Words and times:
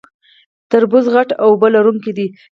تربوز 0.69 1.05
غټ 1.15 1.29
او 1.41 1.47
اوبه 1.51 1.67
لرونکی 1.75 2.11
دی 2.17 2.27